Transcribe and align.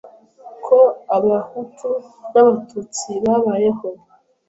ko 0.65 0.79
abahutu 1.17 1.89
n’abatutsi 2.31 3.09
babayeho 3.23 3.87